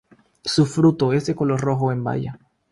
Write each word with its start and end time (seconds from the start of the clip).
Su 0.43 0.65
fruto 0.65 1.13
es 1.13 1.27
de 1.27 1.35
color 1.35 1.61
rojo, 1.61 1.91
en 1.91 2.03
baya. 2.03 2.39